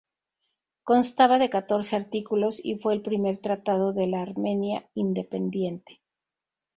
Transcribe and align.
Constaba 0.83 1.37
de 1.37 1.51
catorce 1.51 1.95
artículos 1.95 2.59
y 2.65 2.79
fue 2.79 2.95
el 2.95 3.03
primer 3.03 3.37
tratado 3.37 3.93
de 3.93 4.07
la 4.07 4.23
Armenia 4.23 4.89
independiente. 4.95 6.01